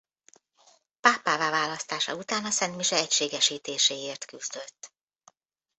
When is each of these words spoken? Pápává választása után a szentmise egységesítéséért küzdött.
Pápává 1.01 1.49
választása 1.49 2.15
után 2.15 2.45
a 2.45 2.49
szentmise 2.51 2.95
egységesítéséért 2.95 4.25
küzdött. 4.25 4.93